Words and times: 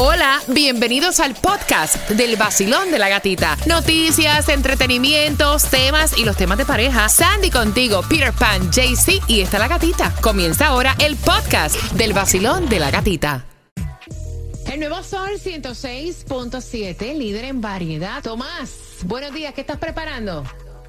Hola, 0.00 0.40
bienvenidos 0.46 1.18
al 1.18 1.34
podcast 1.34 2.08
del 2.10 2.36
vacilón 2.36 2.92
de 2.92 3.00
la 3.00 3.08
gatita. 3.08 3.56
Noticias, 3.66 4.48
entretenimientos, 4.48 5.64
temas 5.64 6.16
y 6.16 6.24
los 6.24 6.36
temas 6.36 6.56
de 6.56 6.64
pareja. 6.64 7.08
Sandy 7.08 7.50
contigo, 7.50 8.02
Peter 8.08 8.32
Pan, 8.32 8.70
JC 8.70 9.20
y 9.26 9.40
está 9.40 9.58
la 9.58 9.66
gatita. 9.66 10.14
Comienza 10.20 10.68
ahora 10.68 10.94
el 11.00 11.16
podcast 11.16 11.74
del 11.94 12.12
vacilón 12.12 12.68
de 12.68 12.78
la 12.78 12.92
gatita. 12.92 13.44
El 14.72 14.78
nuevo 14.78 15.02
Sol 15.02 15.30
106.7, 15.30 17.18
líder 17.18 17.46
en 17.46 17.60
variedad. 17.60 18.22
Tomás, 18.22 18.70
buenos 19.04 19.34
días, 19.34 19.52
¿qué 19.52 19.62
estás 19.62 19.78
preparando? 19.78 20.44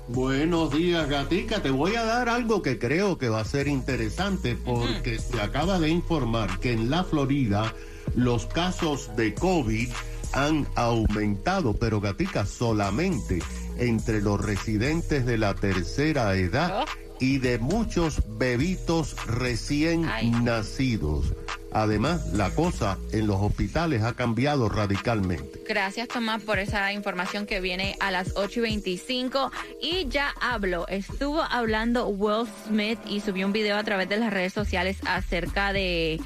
Buenos 0.08 0.72
días, 0.72 1.10
gatica. 1.10 1.64
Te 1.64 1.72
voy 1.72 1.96
a 1.96 2.04
dar 2.04 2.30
algo 2.30 2.62
que 2.62 2.78
creo 2.78 3.18
que 3.18 3.30
va 3.30 3.42
a 3.42 3.46
ser 3.46 3.68
interesante 3.68 4.56
porque 4.56 5.18
se 5.18 5.42
acaba 5.42 5.80
de 5.80 5.90
informar 5.90 6.60
que 6.60 6.74
en 6.74 6.92
la 6.92 7.04
Florida 7.04 7.74
los 8.16 8.46
casos 8.46 9.16
de 9.16 9.34
COVID 9.34 9.90
han 10.34 10.68
aumentado, 10.76 11.74
pero 11.74 12.02
gatica 12.02 12.46
solamente 12.46 13.42
entre 13.78 14.22
los 14.22 14.40
residentes 14.40 15.26
de 15.26 15.38
la 15.38 15.56
tercera 15.56 16.36
edad 16.36 16.86
y 17.20 17.40
de 17.40 17.60
muchos 17.60 18.22
bebitos 18.38 19.16
recién 19.26 20.08
nacidos. 20.44 21.34
Además, 21.72 22.26
la 22.34 22.50
cosa 22.50 22.98
en 23.12 23.28
los 23.28 23.38
hospitales 23.40 24.02
ha 24.02 24.14
cambiado 24.14 24.70
radicalmente. 24.70 25.62
Gracias, 25.68 26.08
Tomás, 26.08 26.42
por 26.42 26.58
esa 26.58 26.92
información 26.94 27.46
que 27.46 27.62
viene 27.62 27.96
a 28.00 28.10
las 28.10 28.36
8 28.36 28.60
y 28.60 28.64
25. 28.64 29.52
Y 29.80 30.08
ya 30.10 30.34
hablo, 30.42 30.88
estuvo 30.88 31.44
hablando 31.44 32.08
Will 32.08 32.48
Smith 32.66 33.00
y 33.06 33.20
subió 33.20 33.46
un 33.46 33.54
video 33.54 33.78
a 33.78 33.84
través 33.84 34.10
de 34.10 34.18
las 34.18 34.34
redes 34.34 34.54
sociales 34.54 34.98
acerca 35.06 35.72
de, 35.72 36.20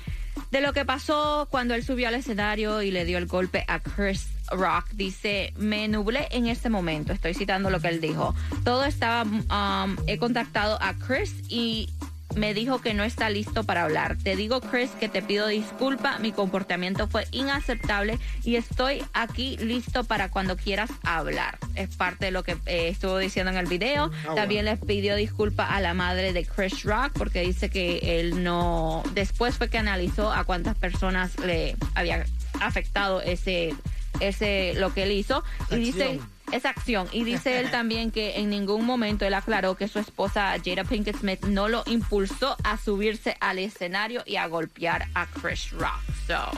de 0.53 0.61
lo 0.61 0.71
que 0.71 0.85
pasó 0.85 1.47
cuando 1.49 1.73
él 1.73 1.83
subió 1.83 2.07
al 2.07 2.13
escenario 2.13 2.83
y 2.83 2.91
le 2.91 3.05
dio 3.05 3.17
el 3.17 3.25
golpe 3.25 3.65
a 3.67 3.79
Chris 3.79 4.27
Rock. 4.51 4.85
Dice, 4.93 5.51
me 5.57 5.87
nublé 5.87 6.27
en 6.29 6.45
este 6.45 6.69
momento, 6.69 7.11
estoy 7.11 7.33
citando 7.33 7.71
lo 7.71 7.79
que 7.79 7.87
él 7.87 7.99
dijo. 7.99 8.35
Todo 8.63 8.85
estaba, 8.85 9.23
um, 9.23 9.95
he 10.05 10.19
contactado 10.19 10.77
a 10.79 10.93
Chris 10.93 11.33
y 11.49 11.89
me 12.35 12.53
dijo 12.53 12.79
que 12.79 12.93
no 12.93 13.03
está 13.03 13.29
listo 13.29 13.63
para 13.63 13.83
hablar. 13.83 14.17
Te 14.17 14.35
digo, 14.35 14.61
Chris, 14.61 14.89
que 14.99 15.09
te 15.09 15.21
pido 15.21 15.47
disculpa. 15.47 16.19
Mi 16.19 16.31
comportamiento 16.31 17.07
fue 17.07 17.27
inaceptable 17.31 18.19
y 18.43 18.55
estoy 18.55 19.03
aquí 19.13 19.57
listo 19.57 20.03
para 20.03 20.29
cuando 20.29 20.57
quieras 20.57 20.89
hablar. 21.03 21.57
Es 21.75 21.95
parte 21.95 22.25
de 22.25 22.31
lo 22.31 22.43
que 22.43 22.57
eh, 22.65 22.89
estuvo 22.89 23.17
diciendo 23.17 23.51
en 23.51 23.57
el 23.57 23.67
video. 23.67 24.11
También 24.35 24.65
les 24.65 24.79
pidió 24.79 25.15
disculpa 25.15 25.65
a 25.65 25.79
la 25.81 25.93
madre 25.93 26.33
de 26.33 26.45
Chris 26.45 26.83
Rock 26.83 27.13
porque 27.13 27.41
dice 27.41 27.69
que 27.69 28.19
él 28.19 28.43
no. 28.43 29.03
Después 29.13 29.57
fue 29.57 29.69
que 29.69 29.77
analizó 29.77 30.31
a 30.31 30.43
cuántas 30.43 30.75
personas 30.75 31.37
le 31.39 31.75
había 31.95 32.25
afectado 32.59 33.21
ese, 33.21 33.75
ese 34.19 34.73
lo 34.75 34.93
que 34.93 35.03
él 35.03 35.11
hizo 35.11 35.43
y 35.69 35.75
dice 35.75 36.19
esa 36.55 36.69
acción. 36.69 37.07
Y 37.11 37.23
dice 37.23 37.59
él 37.59 37.71
también 37.71 38.11
que 38.11 38.39
en 38.39 38.49
ningún 38.49 38.85
momento 38.85 39.25
él 39.25 39.33
aclaró 39.33 39.75
que 39.75 39.87
su 39.87 39.99
esposa 39.99 40.55
Jada 40.63 40.83
Pinkett 40.83 41.17
Smith 41.17 41.43
no 41.45 41.67
lo 41.69 41.83
impulsó 41.87 42.55
a 42.63 42.77
subirse 42.77 43.35
al 43.39 43.59
escenario 43.59 44.23
y 44.25 44.35
a 44.37 44.47
golpear 44.47 45.07
a 45.15 45.25
Chris 45.27 45.71
Rock. 45.71 46.01
So, 46.27 46.49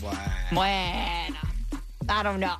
Bueno. 0.00 0.20
bueno, 0.52 1.38
I 2.08 2.22
don't 2.22 2.38
know. 2.38 2.56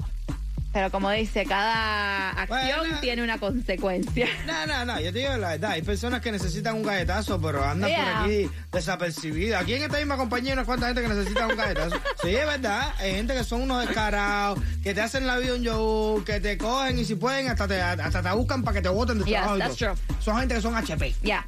Pero 0.77 0.91
como 0.91 1.11
dice, 1.11 1.47
cada 1.47 2.33
acción 2.33 2.81
Bueno. 2.81 3.01
tiene 3.01 3.23
una 3.23 3.39
consecuencia. 3.39 4.29
No, 4.47 4.67
no, 4.67 4.85
no, 4.85 5.01
yo 5.01 5.11
te 5.11 5.21
digo 5.21 5.35
la 5.39 5.49
verdad. 5.49 5.71
Hay 5.71 5.81
personas 5.81 6.21
que 6.21 6.31
necesitan 6.31 6.75
un 6.75 6.83
galletazo, 6.83 7.41
pero 7.41 7.65
andan 7.65 7.89
Yeah. 7.89 8.05
por 8.05 8.25
aquí 8.31 8.51
desapercibidas. 8.73 9.63
Aquí 9.63 9.73
en 9.73 9.85
esta 9.85 9.97
misma 9.97 10.19
compañía 10.19 10.51
hay 10.51 10.53
unas 10.53 10.67
cuantas 10.67 10.89
gente 10.89 11.01
que 11.01 11.09
necesita 11.09 11.47
un 11.47 11.57
galletazo. 11.57 11.97
Sí, 12.23 12.35
es 12.37 12.47
verdad. 12.47 12.93
Hay 12.99 13.13
gente 13.13 13.33
que 13.33 13.43
son 13.45 13.63
unos 13.63 13.87
descarados, 13.87 14.59
que 14.83 14.93
te 14.93 15.01
hacen 15.01 15.27
la 15.27 15.39
vida 15.39 15.55
un 15.55 15.63
show, 15.63 16.23
que 16.25 16.41
te 16.41 16.59
cogen 16.59 16.99
y 16.99 17.07
si 17.07 17.15
pueden 17.15 17.49
hasta 17.49 17.67
te, 17.67 17.81
hasta 17.81 18.21
te 18.23 18.31
buscan 18.33 18.63
para 18.63 18.75
que 18.75 18.83
te 18.83 18.91
voten 18.91 19.19
de 19.21 19.25
Yes, 19.25 19.33
trabajo. 19.33 19.57
that's 19.59 19.77
true. 19.77 19.95
Son 20.21 20.39
gente 20.39 20.57
que 20.57 20.61
son 20.61 20.77
HP, 20.77 21.15
Ya. 21.23 21.47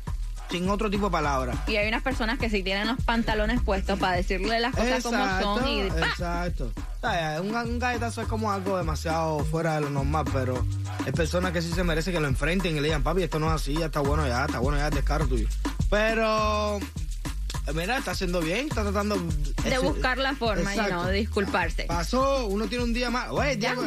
Sin 0.51 0.69
otro 0.71 0.89
tipo 0.91 1.07
de 1.07 1.13
palabras. 1.13 1.57
Y 1.67 1.77
hay 1.77 1.89
unas 1.89 2.03
personas 2.03 2.39
que 2.39 2.49
sí 2.51 2.63
tienen 2.63 2.87
los 2.87 3.03
pantalones 3.05 3.61
puestos 3.63 3.99
para 3.99 4.17
decirle 4.17 4.61
las 4.61 4.75
cosas 4.75 5.03
como 5.03 5.41
son 5.41 5.69
y 5.69 5.89
¡pa! 5.91 5.99
exacto. 6.07 6.73
Un, 7.43 7.55
un 7.55 7.79
galletazo 7.79 8.23
es 8.23 8.29
como 8.29 8.51
algo 8.51 8.77
demasiado 8.77 9.41
fuera 9.45 9.75
de 9.77 9.83
lo 9.83 9.91
normal, 9.91 10.25
pero 10.33 10.65
hay 11.05 11.13
personas 11.13 11.53
que 11.53 11.63
sí 11.63 11.71
se 11.73 11.85
merecen 11.85 12.15
que 12.15 12.21
lo 12.21 12.29
enfrenten 12.29 12.73
y 12.77 12.81
le 12.81 12.89
digan, 12.89 13.03
papi, 13.03 13.23
esto 13.23 13.39
no 13.39 13.49
es 13.49 13.55
así, 13.61 13.75
ya 13.75 13.87
está 13.87 14.01
bueno 14.01 14.27
ya, 14.27 14.47
está 14.47 14.59
bueno 14.59 14.79
ya, 14.79 14.89
es 14.89 14.95
descaro 14.95 15.27
tuyo. 15.29 15.47
Pero, 15.91 16.81
mira, 17.75 17.99
está 17.99 18.11
haciendo 18.13 18.41
bien, 18.41 18.67
está 18.69 18.83
tratando 18.83 19.17
de 19.17 19.69
ese- 19.69 19.79
buscar 19.79 20.19
la 20.19 20.35
forma, 20.35 20.73
Exacto. 20.75 20.93
know, 20.95 21.05
de 21.07 21.13
disculparse. 21.13 21.85
Pasó, 21.85 22.47
uno 22.47 22.67
tiene 22.67 22.85
un 22.85 22.93
día 22.93 23.11
más. 23.11 23.29
Oye, 23.31 23.59
Ya, 23.59 23.75
on. 23.75 23.87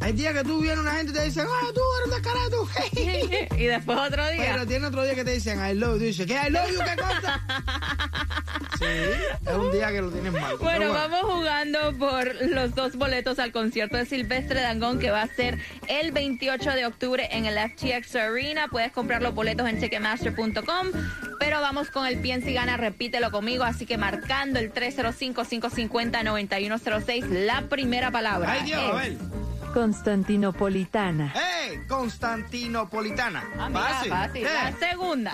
Hay 0.00 0.12
días 0.12 0.34
que 0.34 0.44
tú 0.44 0.60
vienes 0.60 0.78
una 0.80 0.92
gente 0.92 1.12
y 1.12 1.14
te 1.14 1.24
dicen, 1.24 1.46
ah, 1.48 1.66
tú 1.74 1.80
eres 1.96 2.06
un 2.06 2.12
descarado, 2.22 2.68
y 3.58 3.64
después 3.66 3.98
otro 3.98 4.28
día. 4.30 4.44
Pero 4.52 4.66
tiene 4.66 4.86
otro 4.86 5.02
día 5.04 5.14
que 5.14 5.24
te 5.24 5.32
dicen, 5.32 5.58
I 5.64 5.72
love 5.74 5.94
you. 5.94 5.98
Tú 5.98 6.04
dices, 6.04 6.26
¿qué 6.26 6.34
I 6.46 6.50
love 6.50 6.70
you? 6.70 6.78
¿Qué 6.78 6.96
cosa? 6.96 7.40
sí, 8.78 8.84
es 9.46 9.52
un 9.54 9.72
día 9.72 9.90
que 9.90 10.02
lo 10.02 10.10
tienes 10.10 10.32
mal. 10.32 10.56
Bueno, 10.58 10.78
Pero 10.78 10.92
vamos 10.92 11.20
jugando 11.22 11.94
por 11.98 12.34
los 12.46 12.74
dos 12.74 12.96
boletos 12.96 13.38
al 13.38 13.52
concierto 13.52 13.96
de 13.96 14.04
Silvestre 14.04 14.60
Dangón 14.60 14.98
que 14.98 15.10
va 15.10 15.22
a 15.22 15.28
ser 15.28 15.58
el 15.88 16.12
28 16.12 16.70
de 16.72 16.84
octubre 16.86 17.26
en 17.32 17.46
el 17.46 17.56
FTX 17.58 18.16
Arena. 18.16 18.68
Puedes 18.68 18.92
comprar 18.92 19.22
los 19.22 19.34
boletos 19.34 19.66
en 19.68 19.80
checkemaster.com. 19.80 20.88
Pero 21.40 21.60
vamos 21.60 21.90
con 21.90 22.06
el 22.06 22.18
piensa 22.18 22.50
y 22.50 22.54
gana, 22.54 22.76
repítelo 22.76 23.30
conmigo. 23.30 23.64
Así 23.64 23.86
que 23.86 23.96
marcando 23.98 24.58
el 24.58 24.72
305-550-9106, 24.72 27.26
la 27.28 27.62
primera 27.62 28.10
palabra. 28.10 28.52
Ay, 28.52 28.64
Dios, 28.64 28.80
a 28.80 29.04
es- 29.06 29.18
ver. 29.18 29.26
Constantinopolitana, 29.76 31.30
¡Hey! 31.34 31.80
Constantinopolitana. 31.86 33.44
Ah, 33.58 33.68
mira, 33.68 33.82
fácil. 33.82 34.10
fácil. 34.10 34.42
¿Qué? 34.42 34.54
La 34.54 34.72
segunda. 34.78 35.32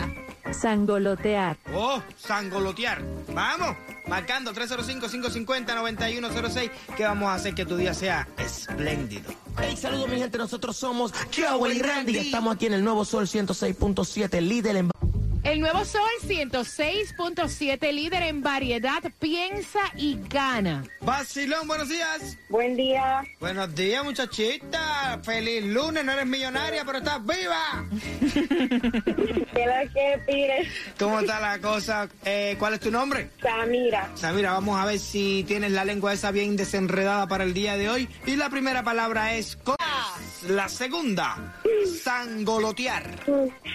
sangolotear, 0.50 1.56
Oh, 1.72 2.03
sangolotear. 2.16 3.00
Vamos. 3.32 3.76
Marcando 4.08 4.52
305-550-9106. 4.52 6.72
Que 6.97 7.04
vamos 7.04 7.28
a 7.28 7.34
hacer 7.34 7.54
que 7.54 7.64
tu 7.64 7.76
día 7.76 7.94
sea 7.94 8.26
espléndido. 8.36 9.32
Hey, 9.60 9.76
saludos 9.76 10.08
mi 10.08 10.19
gente, 10.19 10.38
nosotros 10.38 10.76
somos 10.76 11.12
Joel 11.32 11.76
y 11.76 11.81
Randy. 11.81 12.19
Estamos 12.19 12.56
aquí 12.56 12.66
en 12.66 12.72
el 12.72 12.82
Nuevo 12.82 13.04
Sol 13.04 13.28
106.7, 13.28 14.41
líder 14.41 14.75
en... 14.75 14.91
El 15.44 15.60
nuevo 15.60 15.84
Sol 15.84 16.08
106.7, 16.25 17.92
líder 17.92 18.22
en 18.22 18.42
variedad. 18.42 19.03
Piensa 19.19 19.80
y 19.97 20.16
gana. 20.28 20.84
Vacilón, 21.00 21.66
buenos 21.66 21.88
días. 21.88 22.38
Buen 22.48 22.76
día, 22.76 23.25
Buenos 23.41 23.75
días, 23.75 24.04
muchachita. 24.04 25.20
Feliz 25.25 25.64
lunes. 25.64 26.04
No 26.04 26.12
eres 26.12 26.26
millonaria, 26.26 26.84
pero 26.84 26.98
estás 26.98 27.20
viva. 27.26 27.84
¿qué 28.20 29.64
es 29.64 29.66
lo 29.66 29.92
que 29.92 30.22
pides? 30.26 30.69
¿Cómo 30.97 31.19
está 31.19 31.41
la 31.41 31.58
cosa? 31.58 32.08
Eh, 32.25 32.54
¿Cuál 32.58 32.75
es 32.75 32.81
tu 32.81 32.92
nombre? 32.92 33.31
Samira, 33.42 34.10
Samira, 34.14 34.52
vamos 34.52 34.78
a 34.81 34.84
ver 34.84 35.00
si 35.00 35.44
tienes 35.48 35.72
la 35.72 35.84
lengua 35.84 36.12
esa 36.12 36.31
bien 36.31 36.56
desenredada 36.56 37.26
para 37.26 37.42
el 37.42 37.52
día 37.52 37.76
de 37.76 37.91
hoy. 37.91 38.08
Y 38.26 38.36
la 38.36 38.48
primera 38.48 38.84
palabra 38.84 39.34
es 39.34 39.56
con... 39.56 39.75
La 40.48 40.69
segunda, 40.69 41.54
sangolotear. 42.02 43.04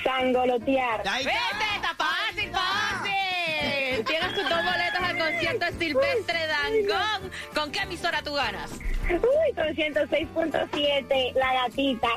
sangolotear, 0.04 1.08
Ahí 1.08 1.26
¡Vete! 1.26 1.38
está. 1.52 1.76
¡Está 1.76 1.96
fácil, 1.96 2.52
fácil! 2.52 4.06
Tienes 4.06 4.34
tus 4.36 4.50
dos 4.50 4.64
boletos 4.64 5.02
al 5.02 5.18
concierto 5.18 5.66
de 5.66 5.72
Silvestre 5.80 6.40
Dangón. 6.48 7.32
¿Con 7.54 7.72
qué 7.72 7.80
emisora 7.80 8.22
tú 8.22 8.34
ganas? 8.34 8.72
uy, 9.10 9.56
con 9.56 9.68
106.7, 9.74 11.34
la 11.36 11.54
gatita. 11.54 12.10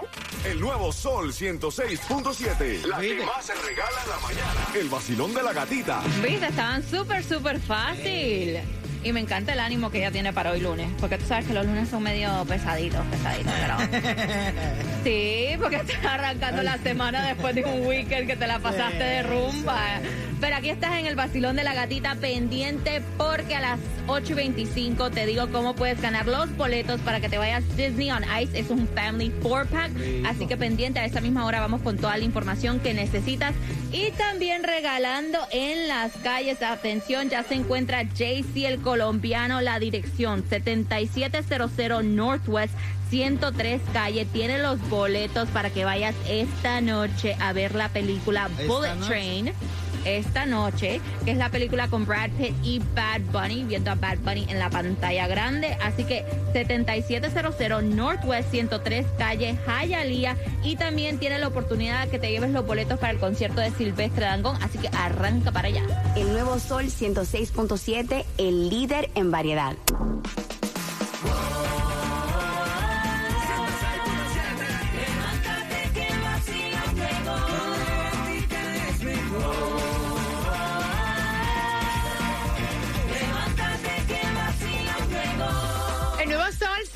El 0.44 0.60
nuevo 0.60 0.90
Sol 0.92 1.32
106.7. 1.32 2.84
La 2.86 2.96
que 2.98 3.02
¿Viste? 3.14 3.26
más 3.26 3.44
se 3.44 3.54
regala 3.54 4.02
en 4.04 4.10
la 4.10 4.18
mañana. 4.18 4.66
El 4.74 4.88
vacilón 4.88 5.32
de 5.34 5.42
la 5.42 5.52
gatita. 5.52 6.00
Viste, 6.22 6.46
estaban 6.46 6.82
súper, 6.82 7.22
súper 7.22 7.60
fácil. 7.60 8.58
Y 9.02 9.12
me 9.12 9.20
encanta 9.20 9.54
el 9.54 9.60
ánimo 9.60 9.90
que 9.90 9.98
ella 9.98 10.10
tiene 10.10 10.32
para 10.32 10.50
hoy 10.50 10.60
lunes. 10.60 10.88
Porque 11.00 11.16
tú 11.16 11.24
sabes 11.26 11.46
que 11.46 11.54
los 11.54 11.64
lunes 11.64 11.88
son 11.88 12.02
medio 12.02 12.44
pesaditos, 12.46 13.04
pesaditos. 13.06 13.52
Pero... 13.60 14.02
Sí, 15.04 15.56
porque 15.58 15.76
estás 15.76 16.04
arrancando 16.04 16.62
la 16.62 16.76
semana 16.78 17.24
después 17.26 17.54
de 17.54 17.64
un 17.64 17.86
weekend 17.86 18.26
que 18.26 18.36
te 18.36 18.46
la 18.46 18.58
pasaste 18.58 19.02
de 19.02 19.22
rumba. 19.22 20.00
Pero 20.40 20.56
aquí 20.56 20.70
estás 20.70 20.98
en 20.98 21.06
el 21.06 21.16
vacilón 21.16 21.56
de 21.56 21.64
la 21.64 21.74
gatita 21.74 22.14
pendiente 22.14 23.02
porque 23.18 23.56
a 23.56 23.60
las 23.60 23.80
8 24.06 24.32
y 24.32 24.34
25 24.34 25.10
te 25.10 25.26
digo 25.26 25.48
cómo 25.52 25.74
puedes 25.74 26.00
ganar 26.00 26.26
los 26.26 26.56
boletos 26.56 27.00
para 27.02 27.20
que 27.20 27.28
te 27.28 27.36
vayas 27.36 27.62
Disney 27.76 28.10
on 28.10 28.24
Ice. 28.40 28.58
Es 28.58 28.70
un 28.70 28.88
Family 28.88 29.32
4-pack. 29.42 29.90
Así 30.26 30.46
que 30.46 30.56
pendiente 30.56 30.98
a 30.98 31.04
esa 31.04 31.20
misma 31.20 31.44
hora 31.44 31.60
vamos 31.60 31.82
con 31.82 31.98
toda 31.98 32.16
la 32.16 32.24
información 32.24 32.80
que 32.80 32.94
necesitas. 32.94 33.54
Y 33.92 34.12
también 34.12 34.64
regalando 34.64 35.38
en 35.50 35.88
las 35.88 36.12
calles. 36.22 36.62
Atención, 36.62 37.28
ya 37.28 37.42
se 37.42 37.54
encuentra 37.54 38.02
JC 38.02 38.64
el 38.64 38.80
colombiano. 38.80 39.60
La 39.60 39.78
dirección 39.78 40.44
7700 40.48 42.04
Northwest 42.04 42.74
103 43.10 43.82
calle. 43.92 44.24
Tiene 44.24 44.58
los 44.58 44.80
boletos 44.88 45.48
para 45.50 45.70
que 45.70 45.84
vayas 45.84 46.14
esta 46.28 46.80
noche 46.80 47.36
a 47.40 47.52
ver 47.52 47.74
la 47.74 47.86
Esta 47.86 48.66
Bullet 48.66 48.94
noche. 48.94 49.06
Train. 49.06 49.52
Esta 50.04 50.46
noche, 50.46 51.00
que 51.24 51.32
es 51.32 51.36
la 51.36 51.50
película 51.50 51.88
con 51.88 52.06
Brad 52.06 52.30
Pitt 52.30 52.54
y 52.62 52.80
Bad 52.94 53.20
Bunny, 53.32 53.64
viendo 53.64 53.90
a 53.90 53.94
Bad 53.94 54.18
Bunny 54.18 54.46
en 54.48 54.58
la 54.58 54.70
pantalla 54.70 55.26
grande. 55.26 55.76
Así 55.82 56.04
que 56.04 56.24
7700 56.52 57.82
Northwest 57.84 58.50
103, 58.50 59.06
calle 59.18 59.58
Hialeah. 59.66 60.36
Y 60.64 60.76
también 60.76 61.18
tiene 61.18 61.38
la 61.38 61.48
oportunidad 61.48 62.04
de 62.04 62.10
que 62.10 62.18
te 62.18 62.30
lleves 62.30 62.50
los 62.50 62.66
boletos 62.66 62.98
para 62.98 63.12
el 63.12 63.18
concierto 63.18 63.60
de 63.60 63.70
Silvestre 63.70 64.24
Dangón. 64.24 64.56
Así 64.62 64.78
que 64.78 64.88
arranca 64.88 65.52
para 65.52 65.68
allá. 65.68 65.82
El 66.16 66.32
nuevo 66.32 66.58
Sol 66.58 66.86
106.7, 66.86 68.24
el 68.38 68.68
líder 68.68 69.10
en 69.14 69.30
variedad. 69.30 69.76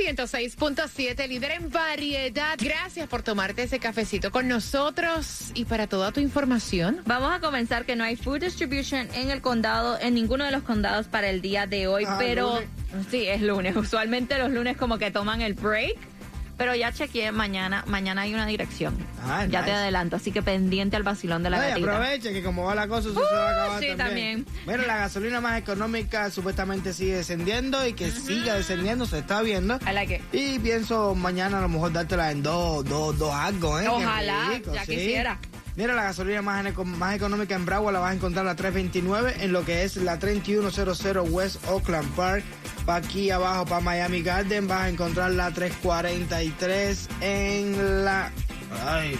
106.7, 0.04 1.26
líder 1.28 1.50
en 1.52 1.70
variedad. 1.70 2.56
Gracias 2.60 3.08
por 3.08 3.22
tomarte 3.22 3.62
ese 3.62 3.78
cafecito 3.78 4.30
con 4.30 4.48
nosotros 4.48 5.50
y 5.54 5.64
para 5.64 5.86
toda 5.86 6.12
tu 6.12 6.20
información. 6.20 7.00
Vamos 7.06 7.32
a 7.32 7.40
comenzar 7.40 7.84
que 7.86 7.96
no 7.96 8.04
hay 8.04 8.16
food 8.16 8.40
distribution 8.40 9.08
en 9.14 9.30
el 9.30 9.40
condado, 9.40 9.98
en 9.98 10.14
ninguno 10.14 10.44
de 10.44 10.50
los 10.50 10.62
condados 10.62 11.06
para 11.08 11.30
el 11.30 11.40
día 11.40 11.66
de 11.66 11.86
hoy, 11.88 12.04
Ah, 12.06 12.16
pero 12.18 12.54
lunes. 12.92 13.06
sí, 13.10 13.26
es 13.26 13.40
lunes. 13.40 13.74
Usualmente 13.76 14.36
los 14.38 14.50
lunes 14.50 14.76
como 14.76 14.98
que 14.98 15.10
toman 15.10 15.40
el 15.40 15.54
break, 15.54 15.96
pero 16.56 16.74
ya 16.74 16.92
chequeé 16.92 17.32
mañana, 17.32 17.82
mañana 17.86 18.22
hay 18.22 18.34
una 18.34 18.46
dirección. 18.46 18.96
Ah, 19.26 19.46
ya 19.46 19.64
te 19.64 19.72
adelanto, 19.72 20.16
así 20.16 20.30
que 20.32 20.42
pendiente 20.42 20.96
al 20.96 21.02
vacilón 21.02 21.42
de 21.42 21.50
la 21.50 21.60
Ay, 21.60 21.70
gatita. 21.70 21.90
aproveche 21.96 22.32
que 22.32 22.42
como 22.42 22.64
va 22.64 22.74
la 22.74 22.86
cosa, 22.88 23.08
eso 23.08 23.14
se 23.18 23.34
va 23.34 23.48
a 23.48 23.50
acabar 23.50 23.78
Uh, 23.78 23.80
sí, 23.80 23.86
también. 23.96 24.44
también. 24.44 24.46
Mira, 24.66 24.86
la 24.86 24.96
gasolina 24.98 25.40
más 25.40 25.58
económica 25.58 26.30
supuestamente 26.30 26.92
sigue 26.92 27.16
descendiendo 27.16 27.86
y 27.86 27.94
que 27.94 28.10
siga 28.10 28.54
descendiendo, 28.54 29.06
se 29.06 29.18
está 29.18 29.42
viendo. 29.42 29.78
I 29.88 29.92
like 29.94 30.14
it. 30.16 30.22
Y 30.32 30.58
pienso 30.58 31.14
mañana 31.14 31.58
a 31.58 31.62
lo 31.62 31.68
mejor 31.68 31.92
dártela 31.92 32.30
en 32.30 32.42
dos, 32.42 32.84
dos, 32.84 33.18
dos 33.18 33.32
algo, 33.34 33.80
¿eh? 33.80 33.88
Ojalá, 33.88 34.50
rico, 34.50 34.72
ya 34.74 34.84
sí. 34.84 34.92
quisiera. 34.96 35.38
Mira, 35.76 35.94
la 35.94 36.04
gasolina 36.04 36.40
más, 36.40 36.64
más 36.86 37.16
económica 37.16 37.56
en 37.56 37.66
Broward 37.66 37.94
la 37.94 37.98
vas 37.98 38.12
a 38.12 38.14
encontrar 38.14 38.44
a 38.46 38.50
la 38.50 38.54
329 38.54 39.38
en 39.40 39.52
lo 39.52 39.64
que 39.64 39.82
es 39.82 39.96
la 39.96 40.20
3100 40.20 41.32
West 41.32 41.66
Oakland 41.66 42.08
Park. 42.14 42.44
Pa' 42.86 42.96
aquí 42.96 43.30
abajo, 43.30 43.64
para 43.64 43.80
Miami 43.80 44.22
Garden, 44.22 44.68
vas 44.68 44.82
a 44.82 44.88
encontrar 44.90 45.30
la 45.32 45.50
343 45.50 47.08
en 47.22 48.04
la... 48.04 48.30
Ay, 48.86 49.16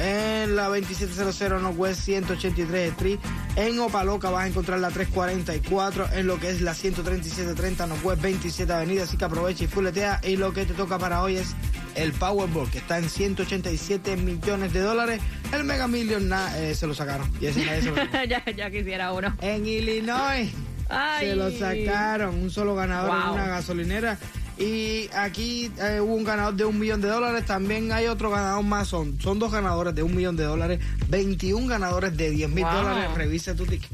en 0.00 0.54
la 0.54 0.68
2700 0.68 1.60
Northwest 1.60 2.00
183 2.02 2.92
Street. 2.92 3.18
En 3.56 3.78
Opaloca 3.80 4.30
vas 4.30 4.44
a 4.44 4.46
encontrar 4.46 4.78
la 4.78 4.90
344 4.90 6.10
en 6.14 6.26
lo 6.28 6.38
que 6.38 6.50
es 6.50 6.60
la 6.60 6.72
13730 6.72 7.86
Northwest 7.88 8.22
27 8.22 8.72
Avenida. 8.72 9.02
Así 9.02 9.16
que 9.16 9.24
aprovecha 9.24 9.64
y 9.64 9.66
fuletea. 9.66 10.20
Y 10.22 10.36
lo 10.36 10.52
que 10.52 10.64
te 10.64 10.74
toca 10.74 10.98
para 10.98 11.20
hoy 11.22 11.36
es 11.36 11.56
el 11.96 12.12
Powerball, 12.12 12.70
que 12.70 12.78
está 12.78 12.98
en 12.98 13.08
187 13.10 14.16
millones 14.18 14.72
de 14.72 14.80
dólares. 14.80 15.20
El 15.52 15.64
Mega 15.64 15.88
Million 15.88 16.28
na- 16.28 16.56
eh, 16.58 16.76
se 16.76 16.86
lo 16.86 16.94
sacaron. 16.94 17.28
Y 17.40 17.46
ese 17.46 17.66
nadie 17.66 17.82
se 17.82 17.90
lo 17.90 17.96
sacó. 17.96 18.24
ya, 18.28 18.44
ya 18.56 18.70
quisiera 18.70 19.12
uno. 19.12 19.34
En 19.40 19.66
Illinois 19.66 20.48
Ay. 20.88 21.28
se 21.28 21.36
lo 21.36 21.50
sacaron. 21.50 22.34
Un 22.36 22.50
solo 22.50 22.74
ganador 22.74 23.10
en 23.24 23.28
una 23.32 23.46
gasolinera. 23.48 24.18
Y 24.58 25.08
aquí 25.14 25.70
eh, 25.80 26.00
hubo 26.00 26.14
un 26.14 26.24
ganador 26.24 26.54
de 26.54 26.64
un 26.64 26.78
millón 26.78 27.00
de 27.00 27.08
dólares. 27.08 27.44
También 27.46 27.92
hay 27.92 28.06
otro 28.06 28.30
ganador 28.30 28.64
más. 28.64 28.88
Son, 28.88 29.20
son 29.20 29.38
dos 29.38 29.52
ganadores 29.52 29.94
de 29.94 30.02
un 30.02 30.16
millón 30.16 30.36
de 30.36 30.44
dólares. 30.44 30.80
21 31.08 31.66
ganadores 31.68 32.16
de 32.16 32.30
10 32.30 32.50
mil 32.50 32.64
Wow. 32.64 32.72
dólares. 32.74 33.14
Revisa 33.14 33.54
tu 33.54 33.66
ticket. 33.66 33.90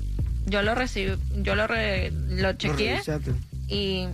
Yo 0.46 0.62
lo 0.62 0.74
recibí, 0.74 1.16
yo 1.42 1.54
lo, 1.54 1.66
re- 1.66 2.10
lo 2.10 2.52
chequeé 2.52 3.00
y 3.68 4.06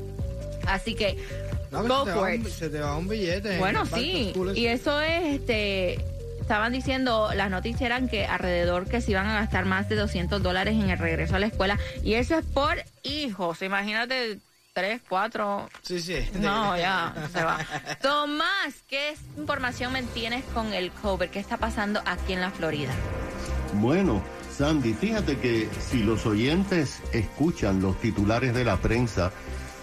Así 0.66 0.94
que 0.94 1.16
No, 1.72 1.82
Go 1.84 2.04
se, 2.04 2.10
te 2.10 2.12
for 2.12 2.22
va 2.22 2.34
it. 2.34 2.44
un, 2.44 2.50
se 2.50 2.68
te 2.68 2.80
va 2.80 2.96
un 2.96 3.08
billete. 3.08 3.58
bueno, 3.58 3.84
sí, 3.86 4.32
y 4.54 4.66
eso 4.66 5.00
es, 5.00 5.34
este, 5.40 5.94
estaban 6.40 6.72
diciendo, 6.72 7.30
las 7.34 7.50
noticias 7.50 7.82
eran 7.82 8.08
que 8.08 8.26
alrededor 8.26 8.86
que 8.86 9.00
se 9.00 9.10
iban 9.12 9.26
a 9.26 9.34
gastar 9.34 9.64
más 9.64 9.88
de 9.88 9.96
200 9.96 10.42
dólares 10.42 10.74
en 10.74 10.90
el 10.90 10.98
regreso 10.98 11.36
a 11.36 11.38
la 11.38 11.46
escuela, 11.46 11.78
y 12.04 12.14
eso 12.14 12.36
es 12.38 12.44
por 12.44 12.76
hijos, 13.02 13.62
imagínate, 13.62 14.38
tres, 14.74 15.00
cuatro, 15.08 15.68
Sí, 15.82 16.00
sí. 16.00 16.16
no, 16.34 16.76
ya, 16.78 17.14
se 17.32 17.42
va. 17.42 17.58
Tomás, 18.02 18.74
¿qué 18.88 19.14
información 19.38 19.92
me 19.92 20.02
tienes 20.02 20.44
con 20.52 20.72
el 20.74 20.90
COVID? 20.92 21.28
¿Qué 21.30 21.38
está 21.40 21.56
pasando 21.56 22.02
aquí 22.06 22.32
en 22.34 22.40
la 22.40 22.50
Florida? 22.50 22.92
Bueno, 23.74 24.22
Sandy, 24.56 24.92
fíjate 24.92 25.38
que 25.38 25.68
si 25.80 26.02
los 26.02 26.26
oyentes 26.26 27.00
escuchan 27.12 27.80
los 27.80 27.98
titulares 28.00 28.52
de 28.54 28.64
la 28.64 28.76
prensa, 28.76 29.32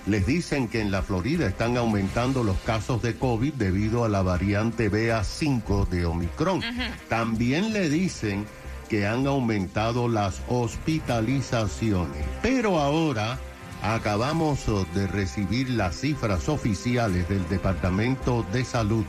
les 0.05 0.25
dicen 0.25 0.67
que 0.67 0.81
en 0.81 0.91
la 0.91 1.01
Florida 1.01 1.47
están 1.47 1.77
aumentando 1.77 2.43
los 2.43 2.57
casos 2.59 3.01
de 3.01 3.15
COVID 3.15 3.53
debido 3.53 4.03
a 4.03 4.09
la 4.09 4.21
variante 4.21 4.91
BA5 4.91 5.87
de 5.87 6.05
Omicron. 6.05 6.61
También 7.07 7.73
le 7.73 7.89
dicen 7.89 8.45
que 8.89 9.05
han 9.05 9.27
aumentado 9.27 10.07
las 10.07 10.41
hospitalizaciones. 10.47 12.25
Pero 12.41 12.79
ahora 12.79 13.37
acabamos 13.83 14.65
de 14.93 15.07
recibir 15.07 15.69
las 15.69 15.95
cifras 15.95 16.49
oficiales 16.49 17.29
del 17.29 17.47
Departamento 17.47 18.45
de 18.51 18.65
Salud 18.65 19.05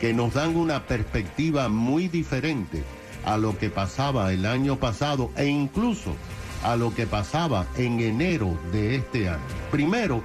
que 0.00 0.12
nos 0.12 0.34
dan 0.34 0.56
una 0.56 0.86
perspectiva 0.86 1.68
muy 1.68 2.08
diferente 2.08 2.82
a 3.24 3.36
lo 3.36 3.56
que 3.56 3.70
pasaba 3.70 4.32
el 4.32 4.46
año 4.46 4.76
pasado 4.76 5.30
e 5.36 5.46
incluso 5.46 6.14
a 6.62 6.76
lo 6.76 6.94
que 6.94 7.06
pasaba 7.06 7.66
en 7.76 8.00
enero 8.00 8.58
de 8.72 8.96
este 8.96 9.28
año. 9.28 9.40
Primero 9.70 10.22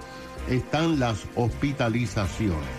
están 0.50 1.00
las 1.00 1.26
hospitalizaciones. 1.36 2.70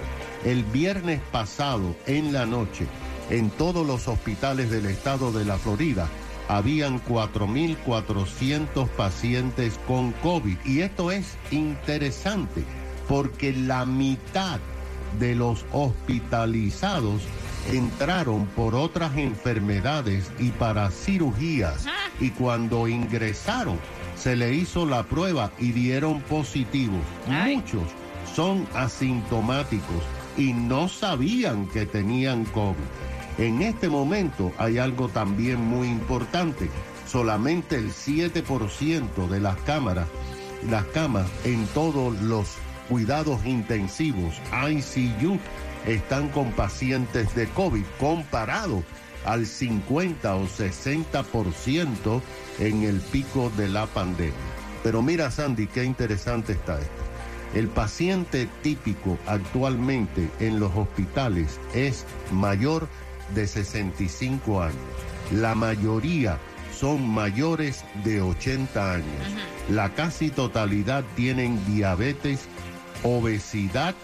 El 0.44 0.64
viernes 0.64 1.20
pasado 1.32 1.96
en 2.06 2.32
la 2.32 2.46
noche, 2.46 2.86
en 3.30 3.50
todos 3.50 3.86
los 3.86 4.08
hospitales 4.08 4.70
del 4.70 4.86
estado 4.86 5.32
de 5.32 5.44
la 5.44 5.58
Florida, 5.58 6.08
habían 6.48 7.02
4.400 7.04 8.88
pacientes 8.90 9.80
con 9.86 10.12
COVID. 10.12 10.56
Y 10.64 10.82
esto 10.82 11.10
es 11.10 11.36
interesante 11.50 12.64
porque 13.08 13.52
la 13.52 13.84
mitad 13.86 14.60
de 15.18 15.34
los 15.34 15.64
hospitalizados 15.72 17.22
entraron 17.72 18.46
por 18.46 18.74
otras 18.74 19.16
enfermedades 19.16 20.30
y 20.38 20.50
para 20.50 20.90
cirugías 20.90 21.86
y 22.20 22.30
cuando 22.30 22.88
ingresaron 22.88 23.78
se 24.16 24.36
le 24.36 24.54
hizo 24.54 24.86
la 24.86 25.02
prueba 25.04 25.52
y 25.58 25.72
dieron 25.72 26.20
positivos. 26.22 27.02
Muchos 27.28 27.82
son 28.34 28.66
asintomáticos 28.74 30.02
y 30.36 30.52
no 30.52 30.88
sabían 30.88 31.66
que 31.68 31.86
tenían 31.86 32.44
COVID. 32.46 32.76
En 33.38 33.62
este 33.62 33.88
momento 33.88 34.52
hay 34.58 34.78
algo 34.78 35.08
también 35.08 35.64
muy 35.64 35.88
importante. 35.88 36.70
solamente 37.06 37.76
el 37.76 37.92
7% 37.92 39.28
de 39.28 39.40
las 39.40 39.56
cámaras, 39.58 40.08
las 40.68 40.84
camas 40.86 41.28
en 41.44 41.64
todos 41.68 42.20
los 42.20 42.56
cuidados 42.88 43.46
intensivos, 43.46 44.34
ICU, 44.52 45.38
están 45.86 46.28
con 46.30 46.50
pacientes 46.52 47.32
de 47.36 47.46
COVID 47.50 47.84
comparado 48.00 48.82
al 49.26 49.46
50 49.46 50.34
o 50.34 50.46
60% 50.46 52.22
en 52.60 52.82
el 52.84 53.00
pico 53.00 53.52
de 53.56 53.68
la 53.68 53.86
pandemia. 53.86 54.34
Pero 54.82 55.02
mira 55.02 55.30
Sandy, 55.30 55.66
qué 55.66 55.84
interesante 55.84 56.52
está 56.52 56.78
esto. 56.80 57.02
El 57.54 57.68
paciente 57.68 58.48
típico 58.62 59.18
actualmente 59.26 60.30
en 60.40 60.60
los 60.60 60.74
hospitales 60.76 61.58
es 61.74 62.04
mayor 62.30 62.88
de 63.34 63.46
65 63.46 64.62
años. 64.62 64.76
La 65.32 65.54
mayoría 65.54 66.38
son 66.72 67.08
mayores 67.08 67.84
de 68.04 68.20
80 68.20 68.92
años. 68.92 69.26
La 69.70 69.94
casi 69.94 70.30
totalidad 70.30 71.04
tienen 71.16 71.58
diabetes, 71.66 72.46
obesidad 73.02 73.94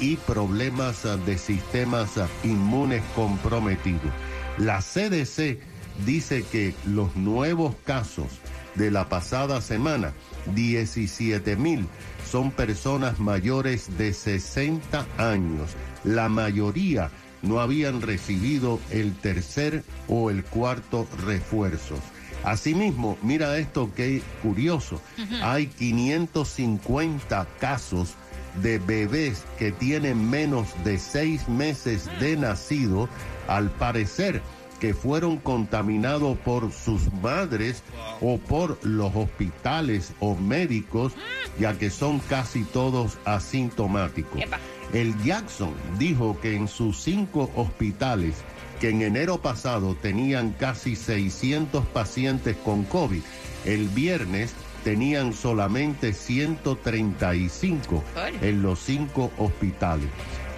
y 0.00 0.16
problemas 0.16 1.04
ah, 1.04 1.16
de 1.18 1.38
sistemas 1.38 2.18
ah, 2.18 2.28
inmunes 2.42 3.02
comprometidos. 3.14 4.12
La 4.58 4.80
CDC 4.80 5.58
dice 6.04 6.44
que 6.50 6.74
los 6.86 7.16
nuevos 7.16 7.74
casos 7.84 8.28
de 8.74 8.90
la 8.90 9.08
pasada 9.08 9.60
semana, 9.60 10.12
17 10.54 11.56
mil, 11.56 11.86
son 12.30 12.50
personas 12.50 13.18
mayores 13.18 13.96
de 13.98 14.12
60 14.12 15.06
años. 15.18 15.70
La 16.04 16.28
mayoría 16.28 17.10
no 17.42 17.60
habían 17.60 18.02
recibido 18.02 18.80
el 18.90 19.14
tercer 19.14 19.84
o 20.08 20.30
el 20.30 20.44
cuarto 20.44 21.06
refuerzos. 21.24 22.00
Asimismo, 22.44 23.18
mira 23.22 23.56
esto 23.58 23.92
que 23.94 24.22
curioso, 24.42 25.00
hay 25.42 25.66
550 25.66 27.46
casos 27.60 28.14
de 28.56 28.78
bebés 28.78 29.44
que 29.58 29.72
tienen 29.72 30.28
menos 30.28 30.68
de 30.84 30.98
seis 30.98 31.48
meses 31.48 32.08
de 32.20 32.36
nacido, 32.36 33.08
al 33.48 33.70
parecer 33.70 34.42
que 34.82 34.94
fueron 34.94 35.36
contaminados 35.36 36.36
por 36.38 36.72
sus 36.72 37.12
madres 37.22 37.84
o 38.20 38.38
por 38.38 38.84
los 38.84 39.14
hospitales 39.14 40.12
o 40.18 40.34
médicos, 40.34 41.12
ya 41.56 41.78
que 41.78 41.88
son 41.88 42.18
casi 42.18 42.64
todos 42.64 43.16
asintomáticos. 43.24 44.42
El 44.92 45.16
Jackson 45.22 45.72
dijo 46.00 46.36
que 46.40 46.56
en 46.56 46.66
sus 46.66 47.00
cinco 47.00 47.48
hospitales, 47.54 48.34
que 48.80 48.90
en 48.90 49.02
enero 49.02 49.40
pasado 49.40 49.94
tenían 49.94 50.50
casi 50.50 50.96
600 50.96 51.86
pacientes 51.86 52.56
con 52.56 52.82
COVID, 52.82 53.22
el 53.64 53.88
viernes 53.88 54.52
tenían 54.84 55.32
solamente 55.32 56.12
135 56.12 58.02
en 58.40 58.62
los 58.62 58.78
cinco 58.78 59.30
hospitales. 59.38 60.08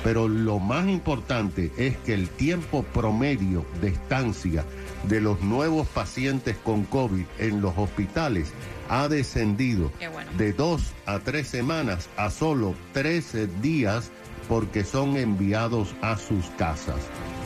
Pero 0.02 0.28
lo 0.28 0.58
más 0.58 0.86
importante 0.86 1.72
es 1.78 1.96
que 1.98 2.12
el 2.12 2.28
tiempo 2.28 2.82
promedio 2.82 3.64
de 3.80 3.88
estancia 3.88 4.64
de 5.08 5.20
los 5.20 5.40
nuevos 5.40 5.86
pacientes 5.88 6.56
con 6.58 6.84
COVID 6.84 7.24
en 7.38 7.62
los 7.62 7.76
hospitales 7.76 8.52
ha 8.90 9.08
descendido 9.08 9.90
de 10.36 10.52
dos 10.52 10.92
a 11.06 11.20
tres 11.20 11.48
semanas 11.48 12.08
a 12.16 12.30
solo 12.30 12.74
13 12.92 13.46
días 13.62 14.10
porque 14.46 14.84
son 14.84 15.16
enviados 15.16 15.94
a 16.02 16.18
sus 16.18 16.46
casas. 16.58 17.00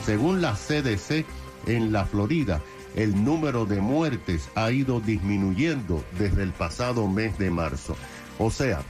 Según 0.05 0.41
la 0.41 0.53
CDC, 0.53 1.25
en 1.67 1.91
la 1.91 2.05
Florida, 2.05 2.61
el 2.95 3.23
número 3.23 3.65
de 3.65 3.81
muertes 3.81 4.49
ha 4.55 4.71
ido 4.71 4.99
disminuyendo 4.99 6.03
desde 6.17 6.43
el 6.43 6.51
pasado 6.51 7.07
mes 7.07 7.37
de 7.37 7.51
marzo. 7.51 7.95
O 8.37 8.51
sea, 8.51 8.81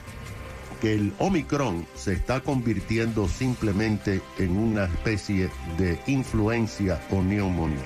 que 0.81 0.93
el 0.93 1.13
Omicron 1.19 1.85
se 1.95 2.13
está 2.13 2.41
convirtiendo 2.41 3.27
simplemente 3.27 4.21
en 4.37 4.57
una 4.57 4.85
especie 4.85 5.49
de 5.77 5.99
influencia 6.07 7.01
o 7.11 7.21
neumonía. 7.21 7.79